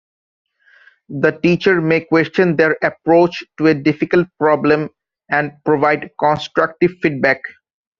The 1.09 1.29
teacher 1.43 1.79
may 1.79 2.05
question 2.05 2.55
their 2.55 2.75
approach 2.81 3.43
to 3.59 3.67
a 3.67 3.75
difficult 3.75 4.27
problem 4.39 4.89
and 5.29 5.51
provide 5.63 6.09
constructive 6.19 6.93
feedback. 7.03 7.39